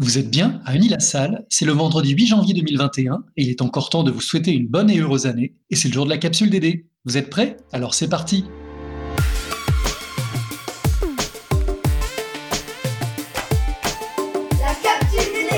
[0.00, 3.90] Vous êtes bien à Unis-la-Salle, c'est le vendredi 8 janvier 2021 et il est encore
[3.90, 5.54] temps de vous souhaiter une bonne et heureuse année.
[5.70, 6.88] Et c'est le jour de la capsule DD.
[7.04, 7.58] Vous êtes prêts?
[7.70, 8.44] Alors c'est parti
[14.58, 15.54] La capsule DD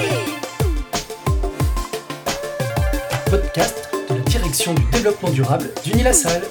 [3.31, 6.43] Podcast de la direction du développement durable d'Unis-la-Salle.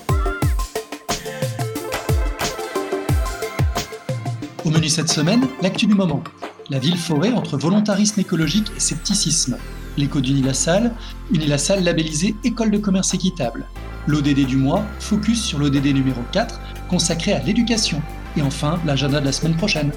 [4.66, 6.24] Au menu cette semaine, l'actu du moment.
[6.72, 9.58] La ville-forêt entre volontarisme écologique et scepticisme.
[9.98, 10.96] L'écho d'Unis-la-Salle,
[11.32, 13.68] Unis-la-Salle labellisé École de commerce équitable.
[14.08, 18.02] L'ODD du mois, focus sur l'ODD numéro 4, consacré à l'éducation.
[18.36, 19.92] Et enfin, l'agenda de la semaine prochaine.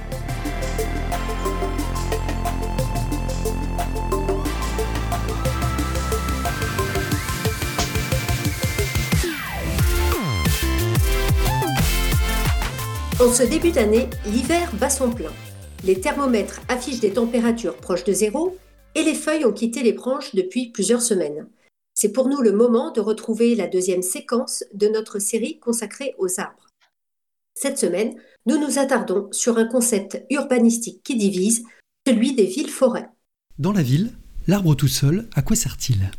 [13.21, 15.31] En ce début d'année, l'hiver bat son plein.
[15.85, 18.57] Les thermomètres affichent des températures proches de zéro
[18.95, 21.47] et les feuilles ont quitté les branches depuis plusieurs semaines.
[21.95, 26.41] C'est pour nous le moment de retrouver la deuxième séquence de notre série consacrée aux
[26.41, 26.67] arbres.
[27.55, 28.15] Cette semaine,
[28.47, 31.65] nous nous attardons sur un concept urbanistique qui divise,
[32.07, 33.09] celui des villes-forêts.
[33.59, 34.13] Dans la ville,
[34.47, 36.11] l'arbre tout seul, à quoi sert-il?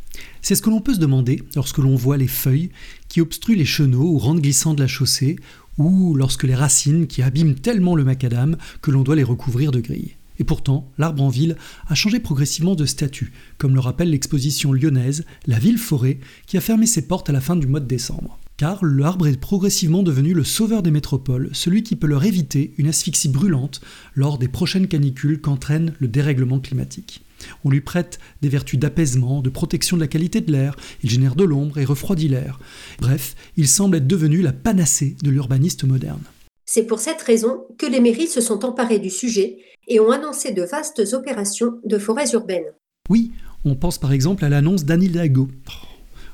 [0.42, 2.70] C'est ce que l'on peut se demander lorsque l'on voit les feuilles
[3.08, 5.36] qui obstruent les chenaux ou rendent glissant de la chaussée,
[5.80, 9.80] ou lorsque les racines qui abîment tellement le macadam que l'on doit les recouvrir de
[9.80, 10.16] grilles.
[10.38, 11.56] Et pourtant, l'arbre en ville
[11.88, 16.86] a changé progressivement de statut, comme le rappelle l'exposition lyonnaise La ville-forêt, qui a fermé
[16.86, 18.38] ses portes à la fin du mois de décembre.
[18.56, 22.88] Car l'arbre est progressivement devenu le sauveur des métropoles, celui qui peut leur éviter une
[22.88, 23.80] asphyxie brûlante
[24.14, 27.22] lors des prochaines canicules qu'entraîne le dérèglement climatique.
[27.64, 31.36] On lui prête des vertus d'apaisement, de protection de la qualité de l'air, il génère
[31.36, 32.58] de l'ombre et refroidit l'air.
[33.00, 36.22] Bref, il semble être devenu la panacée de l'urbaniste moderne.
[36.66, 40.52] C'est pour cette raison que les mairies se sont emparées du sujet et ont annoncé
[40.52, 42.72] de vastes opérations de forêts urbaines.
[43.08, 43.32] Oui,
[43.64, 45.48] on pense par exemple à l'annonce d'Anne Hidalgo.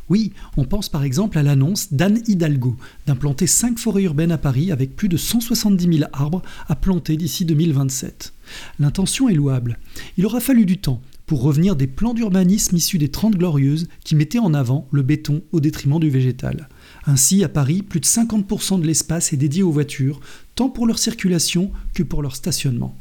[0.09, 4.71] Oui, on pense par exemple à l'annonce d'Anne Hidalgo d'implanter 5 forêts urbaines à Paris
[4.71, 8.33] avec plus de 170 000 arbres à planter d'ici 2027.
[8.79, 9.79] L'intention est louable.
[10.17, 14.15] Il aura fallu du temps pour revenir des plans d'urbanisme issus des Trente Glorieuses qui
[14.15, 16.69] mettaient en avant le béton au détriment du végétal.
[17.07, 20.21] Ainsi, à Paris, plus de 50% de l'espace est dédié aux voitures,
[20.55, 22.97] tant pour leur circulation que pour leur stationnement.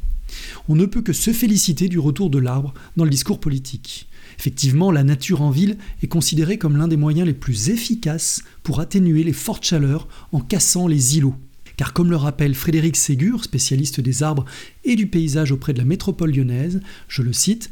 [0.68, 4.08] On ne peut que se féliciter du retour de l'arbre dans le discours politique.
[4.40, 8.80] Effectivement, la nature en ville est considérée comme l'un des moyens les plus efficaces pour
[8.80, 11.36] atténuer les fortes chaleurs en cassant les îlots.
[11.78, 14.46] Car comme le rappelle Frédéric Ségur, spécialiste des arbres
[14.84, 17.70] et du paysage auprès de la métropole lyonnaise, je le cite,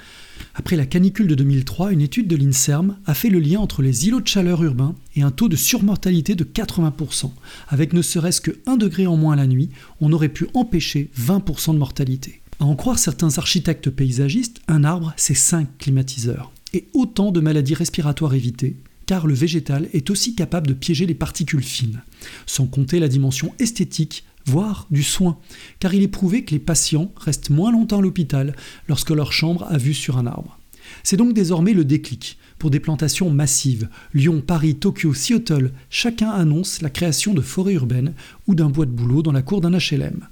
[0.56, 4.08] Après la canicule de 2003, une étude de l'INSERM a fait le lien entre les
[4.08, 7.32] îlots de chaleur urbains et un taux de surmortalité de 80%.
[7.70, 9.70] Avec ne serait-ce que 1 degré en moins la nuit,
[10.02, 12.42] on aurait pu empêcher 20% de mortalité.
[12.60, 16.52] À en croire certains architectes paysagistes, un arbre, c'est 5 climatiseurs.
[16.74, 18.76] Et autant de maladies respiratoires évitées,
[19.06, 22.02] car le végétal est aussi capable de piéger les particules fines,
[22.46, 25.38] sans compter la dimension esthétique, voire du soin,
[25.80, 28.56] car il est prouvé que les patients restent moins longtemps à l'hôpital
[28.88, 30.60] lorsque leur chambre a vue sur un arbre.
[31.04, 33.90] C'est donc désormais le déclic pour des plantations massives.
[34.14, 38.14] Lyon, Paris, Tokyo, Seattle, chacun annonce la création de forêts urbaines
[38.48, 40.28] ou d'un bois de boulot dans la cour d'un HLM.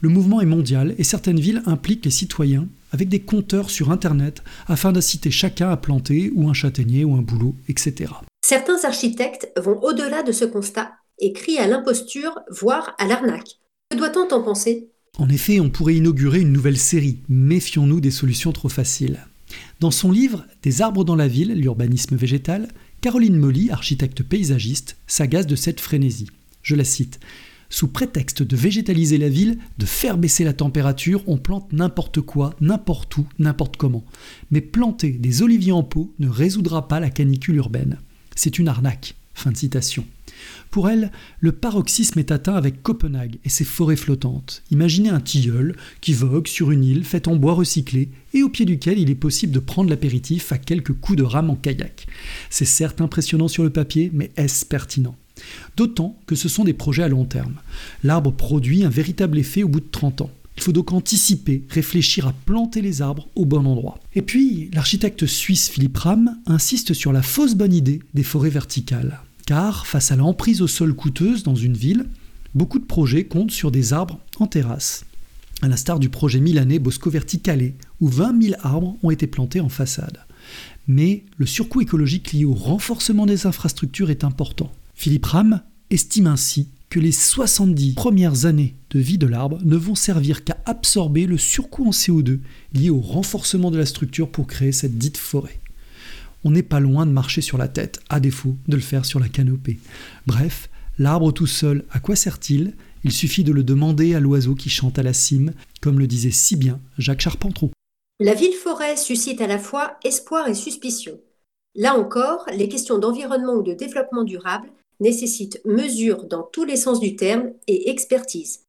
[0.00, 4.42] Le mouvement est mondial et certaines villes impliquent les citoyens avec des compteurs sur Internet
[4.68, 8.12] afin d'inciter chacun à planter ou un châtaignier ou un boulot, etc.
[8.44, 13.58] Certains architectes vont au-delà de ce constat et crient à l'imposture, voire à l'arnaque.
[13.90, 14.90] Que doit-on en penser?
[15.18, 17.18] En effet, on pourrait inaugurer une nouvelle série.
[17.28, 19.26] Méfions-nous des solutions trop faciles.
[19.80, 22.68] Dans son livre Des arbres dans la ville, l'urbanisme végétal,
[23.02, 26.28] Caroline Molly, architecte paysagiste, s'agace de cette frénésie.
[26.62, 27.20] Je la cite.
[27.72, 32.54] Sous prétexte de végétaliser la ville, de faire baisser la température, on plante n'importe quoi,
[32.60, 34.04] n'importe où, n'importe comment.
[34.50, 37.98] Mais planter des oliviers en pot ne résoudra pas la canicule urbaine.
[38.36, 39.14] C'est une arnaque.
[39.32, 40.04] Fin de citation.
[40.70, 44.62] Pour elle, le paroxysme est atteint avec Copenhague et ses forêts flottantes.
[44.70, 48.66] Imaginez un tilleul qui vogue sur une île faite en bois recyclé et au pied
[48.66, 52.06] duquel il est possible de prendre l'apéritif à quelques coups de rame en kayak.
[52.50, 55.16] C'est certes impressionnant sur le papier, mais est-ce pertinent?
[55.76, 57.54] D'autant que ce sont des projets à long terme.
[58.04, 60.30] L'arbre produit un véritable effet au bout de 30 ans.
[60.56, 63.98] Il faut donc anticiper, réfléchir à planter les arbres au bon endroit.
[64.14, 69.20] Et puis, l'architecte suisse Philippe Ram insiste sur la fausse bonne idée des forêts verticales.
[69.46, 72.06] Car, face à l'emprise au sol coûteuse dans une ville,
[72.54, 75.04] beaucoup de projets comptent sur des arbres en terrasse.
[75.62, 79.68] À l'instar du projet milanais Bosco Verticale, où 20 000 arbres ont été plantés en
[79.68, 80.18] façade.
[80.88, 84.72] Mais le surcoût écologique lié au renforcement des infrastructures est important.
[85.02, 89.96] Philippe Ram estime ainsi que les 70 premières années de vie de l'arbre ne vont
[89.96, 92.38] servir qu'à absorber le surcoût en CO2
[92.72, 95.58] lié au renforcement de la structure pour créer cette dite forêt.
[96.44, 99.18] On n'est pas loin de marcher sur la tête, à défaut de le faire sur
[99.18, 99.80] la canopée.
[100.28, 100.70] Bref,
[101.00, 102.76] l'arbre tout seul, à quoi sert-il?
[103.02, 105.50] Il suffit de le demander à l'oiseau qui chante à la cime,
[105.80, 107.72] comme le disait si bien Jacques Charpentreau.
[108.20, 111.18] La ville-forêt suscite à la fois espoir et suspicion.
[111.74, 114.68] Là encore, les questions d'environnement ou de développement durable
[115.00, 118.64] nécessitent mesure dans tous les sens du terme et expertise.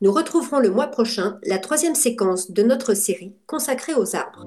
[0.00, 4.44] Nous retrouverons le mois prochain la troisième séquence de notre série consacrée aux arbres.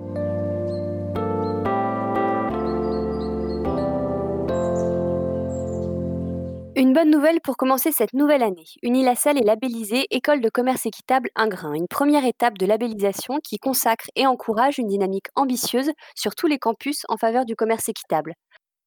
[6.80, 8.64] Une bonne nouvelle pour commencer cette nouvelle année.
[8.84, 14.06] Unilassal est labellisée École de commerce équitable Ingrain, une première étape de labellisation qui consacre
[14.16, 18.34] et encourage une dynamique ambitieuse sur tous les campus en faveur du commerce équitable.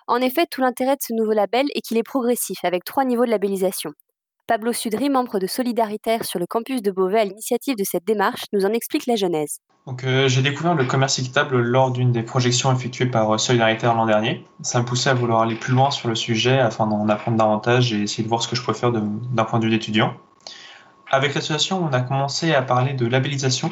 [0.08, 3.24] En effet, tout l'intérêt de ce nouveau label est qu'il est progressif, avec trois niveaux
[3.24, 3.92] de labellisation.
[4.48, 8.42] Pablo Sudry, membre de Solidaritaire sur le campus de Beauvais à l'initiative de cette démarche,
[8.52, 9.58] nous en explique la genèse.
[9.86, 13.94] Donc, euh, j'ai découvert le commerce équitable lors d'une des projections effectuées par euh, Solidaritaire
[13.94, 14.44] l'an dernier.
[14.62, 17.92] Ça me poussait à vouloir aller plus loin sur le sujet afin d'en apprendre davantage
[17.92, 20.14] et essayer de voir ce que je pouvais faire d'un point de vue d'étudiant.
[21.10, 23.70] Avec l'association, on a commencé à parler de labellisation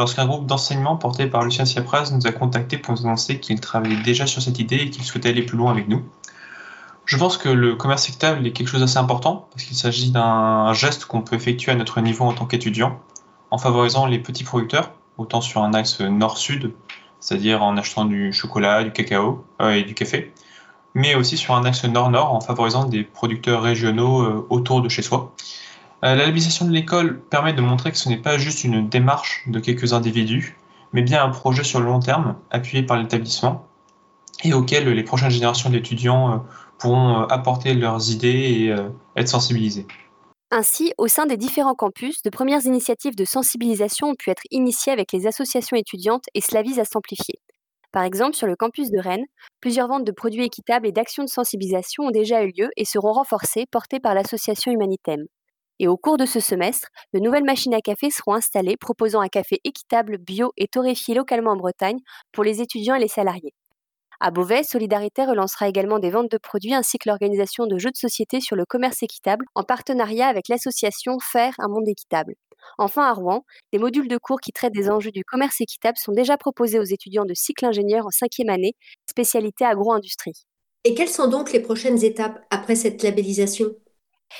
[0.00, 4.02] lorsqu'un groupe d'enseignement porté par Lucien Siapraz nous a contactés pour nous annoncer qu'il travaillait
[4.02, 6.02] déjà sur cette idée et qu'il souhaitait aller plus loin avec nous.
[7.04, 10.72] Je pense que le commerce équitable est quelque chose d'assez important parce qu'il s'agit d'un
[10.72, 12.98] geste qu'on peut effectuer à notre niveau en tant qu'étudiant
[13.50, 16.72] en favorisant les petits producteurs, autant sur un axe nord-sud,
[17.18, 20.32] c'est-à-dire en achetant du chocolat, du cacao euh, et du café,
[20.94, 25.02] mais aussi sur un axe nord-nord en favorisant des producteurs régionaux euh, autour de chez
[25.02, 25.34] soi.
[26.02, 29.44] Euh, la labellisation de l'école permet de montrer que ce n'est pas juste une démarche
[29.46, 30.56] de quelques individus,
[30.92, 33.66] mais bien un projet sur le long terme appuyé par l'établissement
[34.42, 36.44] et auquel les prochaines générations d'étudiants
[36.80, 39.86] pourront euh, apporter leurs idées et euh, être sensibilisés.
[40.50, 44.92] Ainsi, au sein des différents campus, de premières initiatives de sensibilisation ont pu être initiées
[44.92, 47.38] avec les associations étudiantes et cela vise à s'amplifier.
[47.92, 49.26] Par exemple, sur le campus de Rennes,
[49.60, 53.12] plusieurs ventes de produits équitables et d'actions de sensibilisation ont déjà eu lieu et seront
[53.12, 55.24] renforcées, portées par l'association Humanitem.
[55.82, 59.28] Et au cours de ce semestre, de nouvelles machines à café seront installées proposant un
[59.28, 61.96] café équitable, bio et torréfié localement en Bretagne
[62.32, 63.54] pour les étudiants et les salariés.
[64.20, 67.96] À Beauvais, Solidarité relancera également des ventes de produits ainsi que l'organisation de jeux de
[67.96, 72.34] société sur le commerce équitable en partenariat avec l'association Faire un monde équitable.
[72.76, 76.12] Enfin, à Rouen, des modules de cours qui traitent des enjeux du commerce équitable sont
[76.12, 78.74] déjà proposés aux étudiants de cycle ingénieur en cinquième année,
[79.08, 80.44] spécialité agro-industrie.
[80.84, 83.70] Et quelles sont donc les prochaines étapes après cette labellisation?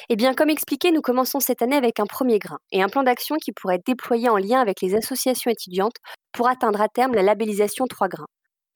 [0.08, 3.02] Eh bien, comme expliqué, nous commençons cette année avec un premier grain et un plan
[3.02, 5.96] d'action qui pourrait être déployé en lien avec les associations étudiantes
[6.32, 8.26] pour atteindre à terme la labellisation 3 grains.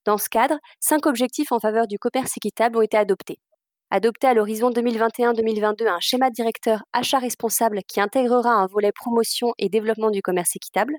[0.04, 3.38] Dans ce cadre, cinq objectifs en faveur du commerce équitable ont été adoptés.
[3.90, 9.68] Adopter à l'horizon 2021-2022 un schéma directeur achat responsable qui intégrera un volet promotion et
[9.68, 10.94] développement du commerce équitable,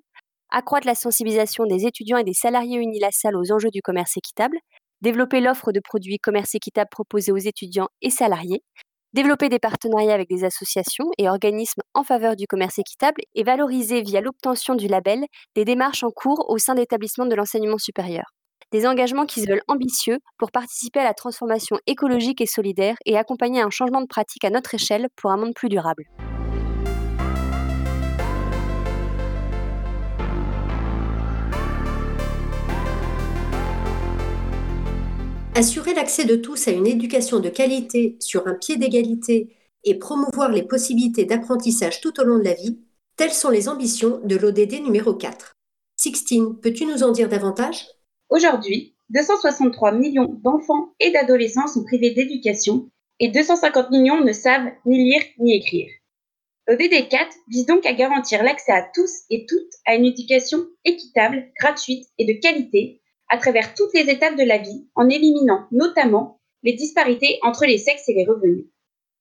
[0.50, 4.57] accroître la sensibilisation des étudiants et des salariés unilassal aux enjeux du commerce équitable,
[5.01, 8.63] développer l'offre de produits commerce équitable proposés aux étudiants et salariés,
[9.15, 14.01] développer des partenariats avec des associations et organismes en faveur du commerce équitable et valoriser
[14.01, 15.23] via l'obtention du label
[15.56, 18.25] des démarches en cours au sein d'établissements de l'enseignement supérieur
[18.71, 23.15] des engagements qui se veulent ambitieux pour participer à la transformation écologique et solidaire et
[23.15, 26.03] accompagner un changement de pratique à notre échelle pour un monde plus durable.
[35.57, 40.51] Assurer l'accès de tous à une éducation de qualité sur un pied d'égalité et promouvoir
[40.51, 42.81] les possibilités d'apprentissage tout au long de la vie,
[43.15, 45.53] telles sont les ambitions de l'ODD numéro 4.
[45.95, 47.88] Sixtine, peux-tu nous en dire davantage?
[48.27, 52.89] Aujourd'hui, 263 millions d'enfants et d'adolescents sont privés d'éducation
[53.21, 55.88] et 250 millions ne savent ni lire ni écrire.
[56.67, 61.45] L'ODD 4 vise donc à garantir l'accès à tous et toutes à une éducation équitable,
[61.57, 66.39] gratuite et de qualité à travers toutes les étapes de la vie en éliminant notamment
[66.63, 68.65] les disparités entre les sexes et les revenus.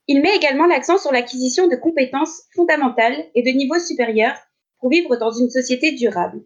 [0.06, 4.36] Il met également l'accent sur l'acquisition de compétences fondamentales et de niveaux supérieurs
[4.78, 6.42] pour vivre dans une société durable.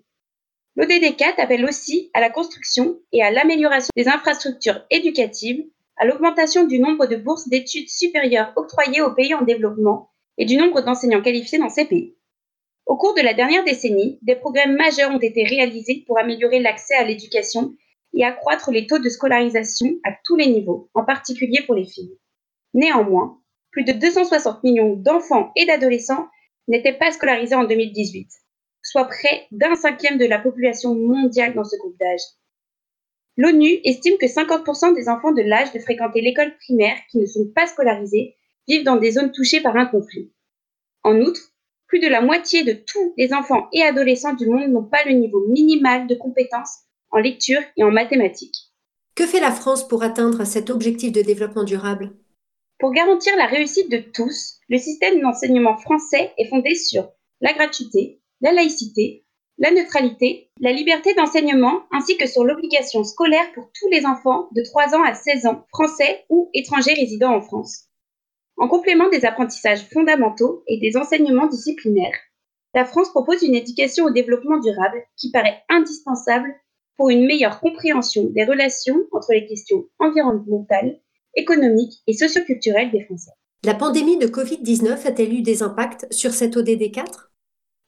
[0.76, 5.64] L'ODD 4 appelle aussi à la construction et à l'amélioration des infrastructures éducatives,
[5.96, 10.56] à l'augmentation du nombre de bourses d'études supérieures octroyées aux pays en développement et du
[10.56, 12.14] nombre d'enseignants qualifiés dans ces pays.
[12.88, 16.96] Au cours de la dernière décennie, des programmes majeurs ont été réalisés pour améliorer l'accès
[16.96, 17.76] à l'éducation
[18.14, 22.18] et accroître les taux de scolarisation à tous les niveaux, en particulier pour les filles.
[22.74, 23.40] Néanmoins,
[23.70, 26.26] plus de 260 millions d'enfants et d'adolescents
[26.66, 28.28] n'étaient pas scolarisés en 2018
[28.82, 32.22] soit près d'un cinquième de la population mondiale dans ce groupe d'âge.
[33.36, 37.46] L'ONU estime que 50% des enfants de l'âge de fréquenter l'école primaire qui ne sont
[37.54, 40.32] pas scolarisés vivent dans des zones touchées par un conflit.
[41.04, 41.52] En outre,
[41.88, 45.12] plus de la moitié de tous les enfants et adolescents du monde n'ont pas le
[45.12, 48.68] niveau minimal de compétences en lecture et en mathématiques.
[49.14, 52.12] Que fait la France pour atteindre cet objectif de développement durable?
[52.78, 58.20] Pour garantir la réussite de tous, le système d'enseignement français est fondé sur la gratuité,
[58.40, 59.24] la laïcité,
[59.58, 64.62] la neutralité, la liberté d'enseignement ainsi que sur l'obligation scolaire pour tous les enfants de
[64.62, 67.87] 3 ans à 16 ans, français ou étrangers résidant en France.
[68.58, 72.18] En complément des apprentissages fondamentaux et des enseignements disciplinaires,
[72.74, 76.54] la France propose une éducation au développement durable qui paraît indispensable
[76.96, 81.00] pour une meilleure compréhension des relations entre les questions environnementales,
[81.36, 83.30] économiques et socioculturelles des Français.
[83.64, 87.32] La pandémie de Covid-19 a-t-elle eu des impacts sur cette ODD 4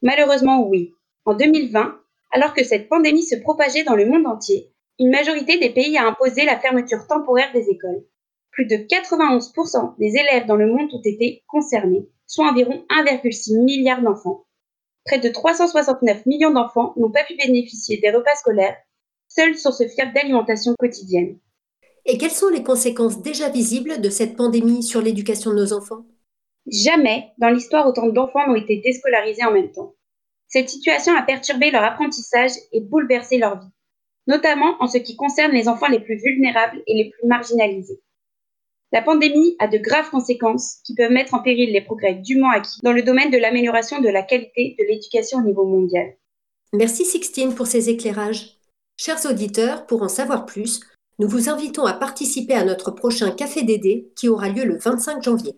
[0.03, 0.95] Malheureusement, oui.
[1.25, 1.97] En 2020,
[2.31, 6.07] alors que cette pandémie se propageait dans le monde entier, une majorité des pays a
[6.07, 8.05] imposé la fermeture temporaire des écoles.
[8.53, 14.03] Plus de 91% des élèves dans le monde ont été concernés, soit environ 1,6 milliard
[14.03, 14.45] d'enfants.
[15.05, 18.77] Près de 369 millions d'enfants n'ont pas pu bénéficier des repas scolaires,
[19.29, 21.39] seule source fiable d'alimentation quotidienne.
[22.07, 26.05] Et quelles sont les conséquences déjà visibles de cette pandémie sur l'éducation de nos enfants?
[26.67, 29.95] Jamais dans l'histoire autant d'enfants n'ont été déscolarisés en même temps.
[30.49, 33.71] Cette situation a perturbé leur apprentissage et bouleversé leur vie,
[34.27, 38.01] notamment en ce qui concerne les enfants les plus vulnérables et les plus marginalisés.
[38.93, 42.81] La pandémie a de graves conséquences qui peuvent mettre en péril les progrès dûment acquis
[42.83, 46.17] dans le domaine de l'amélioration de la qualité de l'éducation au niveau mondial.
[46.73, 48.59] Merci Sixtine pour ces éclairages.
[48.97, 50.81] Chers auditeurs, pour en savoir plus,
[51.21, 55.23] nous vous invitons à participer à notre prochain Café Dédé qui aura lieu le 25
[55.23, 55.55] janvier.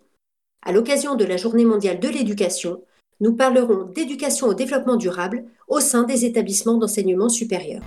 [0.65, 2.83] À l'occasion de la Journée mondiale de l'éducation,
[3.21, 7.83] nous parlerons d'éducation au développement durable au sein des établissements d'enseignement supérieur.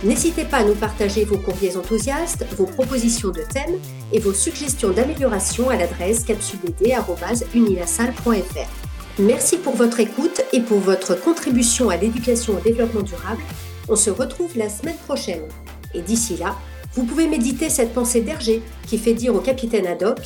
[0.02, 3.78] N'hésitez pas à nous partager vos courriers enthousiastes, vos propositions de thèmes
[4.12, 8.83] et vos suggestions d'amélioration à l'adresse capsuledD.unilassal.fr.
[9.21, 13.42] Merci pour votre écoute et pour votre contribution à l'éducation au développement durable.
[13.88, 15.42] On se retrouve la semaine prochaine.
[15.94, 16.56] Et d'ici là,
[16.94, 20.18] vous pouvez méditer cette pensée d'Hergé qui fait dire au capitaine Haddock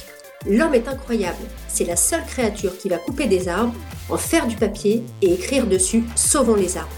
[0.46, 3.74] L'homme est incroyable, c'est la seule créature qui va couper des arbres,
[4.08, 6.88] en faire du papier et écrire dessus Sauvons les arbres.